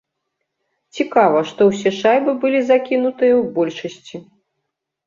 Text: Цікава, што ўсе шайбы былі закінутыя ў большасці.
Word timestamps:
Цікава, 0.99 1.43
што 1.51 1.61
ўсе 1.69 1.91
шайбы 2.01 2.31
былі 2.47 2.59
закінутыя 2.71 3.33
ў 3.41 3.57
большасці. 3.61 4.17